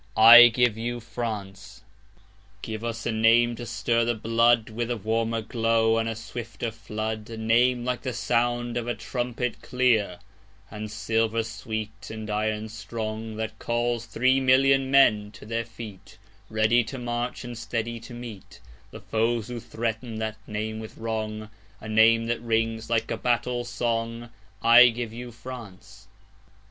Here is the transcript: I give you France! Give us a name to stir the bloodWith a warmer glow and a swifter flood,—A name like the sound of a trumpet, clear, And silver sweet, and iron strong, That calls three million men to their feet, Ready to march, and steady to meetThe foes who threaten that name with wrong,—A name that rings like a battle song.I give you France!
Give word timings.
I 0.17 0.47
give 0.47 0.79
you 0.79 0.99
France! 0.99 1.83
Give 2.63 2.83
us 2.83 3.05
a 3.05 3.11
name 3.11 3.55
to 3.57 3.67
stir 3.67 4.03
the 4.03 4.15
bloodWith 4.15 4.89
a 4.89 4.97
warmer 4.97 5.43
glow 5.43 5.99
and 5.99 6.09
a 6.09 6.15
swifter 6.15 6.71
flood,—A 6.71 7.37
name 7.37 7.85
like 7.85 8.01
the 8.01 8.11
sound 8.11 8.77
of 8.77 8.87
a 8.87 8.95
trumpet, 8.95 9.61
clear, 9.61 10.17
And 10.71 10.89
silver 10.89 11.43
sweet, 11.43 12.09
and 12.09 12.31
iron 12.31 12.69
strong, 12.69 13.35
That 13.35 13.59
calls 13.59 14.07
three 14.07 14.39
million 14.39 14.89
men 14.89 15.29
to 15.33 15.45
their 15.45 15.65
feet, 15.65 16.17
Ready 16.49 16.83
to 16.85 16.97
march, 16.97 17.43
and 17.43 17.55
steady 17.55 17.99
to 17.99 18.13
meetThe 18.15 19.03
foes 19.11 19.49
who 19.49 19.59
threaten 19.59 20.17
that 20.17 20.37
name 20.47 20.79
with 20.79 20.97
wrong,—A 20.97 21.87
name 21.87 22.25
that 22.25 22.41
rings 22.41 22.89
like 22.89 23.11
a 23.11 23.17
battle 23.17 23.63
song.I 23.63 24.87
give 24.89 25.13
you 25.13 25.29
France! 25.31 26.07